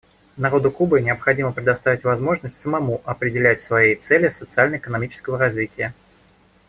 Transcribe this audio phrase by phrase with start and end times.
[0.35, 5.93] Народу Кубы необходимо предоставить возможность самому определять свои цели социально-экономического развития.